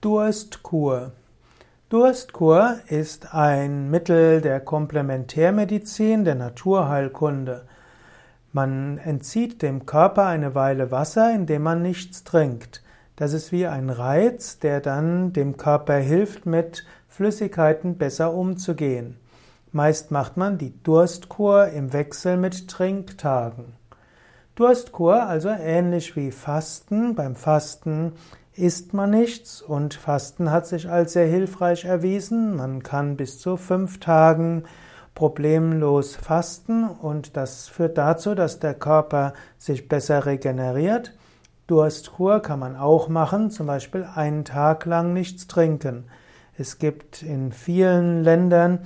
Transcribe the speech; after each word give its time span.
Durstkur. 0.00 1.12
Durstkur 1.90 2.78
ist 2.88 3.34
ein 3.34 3.90
Mittel 3.90 4.40
der 4.40 4.60
Komplementärmedizin, 4.60 6.24
der 6.24 6.36
Naturheilkunde. 6.36 7.66
Man 8.50 8.96
entzieht 8.96 9.60
dem 9.60 9.84
Körper 9.84 10.24
eine 10.24 10.54
Weile 10.54 10.90
Wasser, 10.90 11.34
indem 11.34 11.64
man 11.64 11.82
nichts 11.82 12.24
trinkt. 12.24 12.82
Das 13.16 13.34
ist 13.34 13.52
wie 13.52 13.66
ein 13.66 13.90
Reiz, 13.90 14.58
der 14.58 14.80
dann 14.80 15.34
dem 15.34 15.58
Körper 15.58 15.96
hilft, 15.96 16.46
mit 16.46 16.86
Flüssigkeiten 17.06 17.98
besser 17.98 18.32
umzugehen. 18.32 19.18
Meist 19.70 20.10
macht 20.10 20.38
man 20.38 20.56
die 20.56 20.72
Durstkur 20.82 21.66
im 21.66 21.92
Wechsel 21.92 22.38
mit 22.38 22.68
Trinktagen. 22.68 23.74
Durstkur 24.54 25.26
also 25.26 25.50
ähnlich 25.50 26.16
wie 26.16 26.30
Fasten. 26.30 27.14
Beim 27.14 27.34
Fasten 27.34 28.12
isst 28.54 28.94
man 28.94 29.10
nichts 29.10 29.62
und 29.62 29.94
Fasten 29.94 30.50
hat 30.50 30.66
sich 30.66 30.88
als 30.88 31.12
sehr 31.12 31.26
hilfreich 31.26 31.84
erwiesen. 31.84 32.56
Man 32.56 32.82
kann 32.82 33.16
bis 33.16 33.38
zu 33.38 33.56
fünf 33.56 34.00
Tagen 34.00 34.64
problemlos 35.14 36.16
fasten 36.16 36.88
und 36.88 37.36
das 37.36 37.68
führt 37.68 37.98
dazu, 37.98 38.34
dass 38.34 38.58
der 38.58 38.74
Körper 38.74 39.34
sich 39.58 39.88
besser 39.88 40.26
regeneriert. 40.26 41.16
Durstkur 41.66 42.40
kann 42.40 42.58
man 42.58 42.76
auch 42.76 43.08
machen, 43.08 43.50
zum 43.50 43.66
Beispiel 43.66 44.06
einen 44.14 44.44
Tag 44.44 44.86
lang 44.86 45.12
nichts 45.12 45.46
trinken. 45.46 46.04
Es 46.56 46.78
gibt 46.78 47.22
in 47.22 47.52
vielen 47.52 48.24
Ländern 48.24 48.80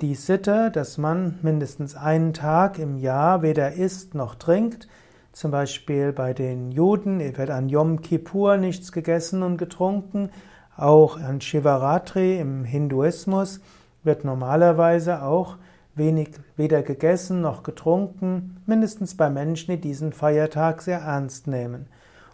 die 0.00 0.14
Sitte, 0.14 0.70
dass 0.70 0.98
man 0.98 1.38
mindestens 1.42 1.96
einen 1.96 2.32
Tag 2.32 2.78
im 2.78 2.96
Jahr 2.96 3.42
weder 3.42 3.72
isst 3.72 4.14
noch 4.14 4.36
trinkt. 4.36 4.88
Zum 5.38 5.52
Beispiel 5.52 6.12
bei 6.12 6.34
den 6.34 6.72
Juden 6.72 7.20
wird 7.20 7.50
an 7.50 7.68
Yom 7.68 8.02
Kippur 8.02 8.56
nichts 8.56 8.90
gegessen 8.90 9.44
und 9.44 9.56
getrunken. 9.56 10.30
Auch 10.76 11.16
an 11.16 11.40
Shivaratri 11.40 12.40
im 12.40 12.64
Hinduismus 12.64 13.60
wird 14.02 14.24
normalerweise 14.24 15.22
auch 15.22 15.54
wenig 15.94 16.30
weder 16.56 16.82
gegessen 16.82 17.40
noch 17.40 17.62
getrunken, 17.62 18.60
mindestens 18.66 19.16
bei 19.16 19.30
Menschen, 19.30 19.70
die 19.70 19.80
diesen 19.80 20.12
Feiertag 20.12 20.82
sehr 20.82 21.02
ernst 21.02 21.46
nehmen. 21.46 21.86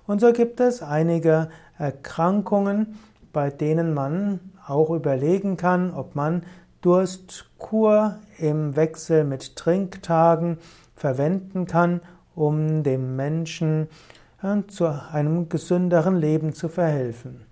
Und 0.06 0.22
so 0.22 0.32
gibt 0.32 0.60
es 0.60 0.82
einige 0.82 1.50
Erkrankungen, 1.77 2.98
bei 3.34 3.50
denen 3.50 3.92
man 3.92 4.41
auch 4.66 4.88
überlegen 4.88 5.58
kann, 5.58 5.92
ob 5.92 6.14
man 6.14 6.44
Durstkur 6.80 8.16
im 8.38 8.77
Wechsel 8.77 9.25
mit 9.25 9.56
Trinktagen 9.56 10.56
verwenden 10.97 11.66
kann, 11.66 12.00
um 12.34 12.82
dem 12.82 13.16
Menschen 13.16 13.88
äh, 14.42 14.62
zu 14.68 14.86
einem 14.86 15.48
gesünderen 15.48 16.16
Leben 16.16 16.52
zu 16.52 16.68
verhelfen. 16.68 17.46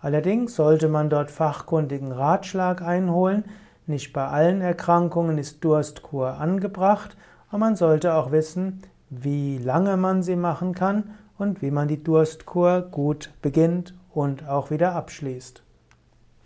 Allerdings 0.00 0.56
sollte 0.56 0.88
man 0.88 1.10
dort 1.10 1.30
fachkundigen 1.30 2.10
Ratschlag 2.10 2.82
einholen. 2.82 3.44
Nicht 3.86 4.12
bei 4.12 4.26
allen 4.26 4.60
Erkrankungen 4.60 5.38
ist 5.38 5.62
Durstkur 5.62 6.38
angebracht, 6.38 7.16
aber 7.48 7.58
man 7.58 7.76
sollte 7.76 8.14
auch 8.14 8.32
wissen, 8.32 8.82
wie 9.10 9.58
lange 9.58 9.96
man 9.96 10.22
sie 10.22 10.36
machen 10.36 10.74
kann 10.74 11.10
und 11.38 11.62
wie 11.62 11.70
man 11.70 11.86
die 11.86 12.02
Durstkur 12.02 12.80
gut 12.90 13.30
beginnt 13.42 13.94
und 14.12 14.48
auch 14.48 14.70
wieder 14.70 14.94
abschließt. 14.94 15.62